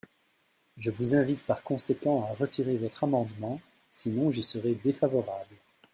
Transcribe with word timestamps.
Je 0.77 0.89
vous 0.89 1.13
invite 1.13 1.45
par 1.45 1.61
conséquent 1.61 2.23
à 2.23 2.33
retirer 2.33 2.75
votre 2.75 3.03
amendement, 3.03 3.61
sinon 3.91 4.31
j’y 4.31 4.41
serai 4.41 4.73
défavorable. 4.73 5.55